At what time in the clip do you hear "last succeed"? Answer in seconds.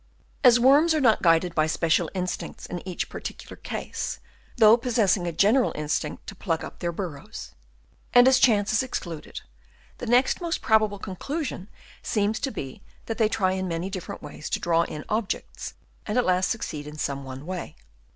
16.25-16.87